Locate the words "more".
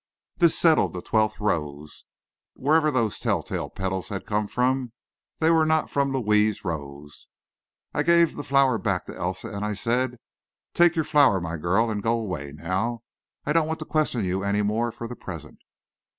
14.63-14.91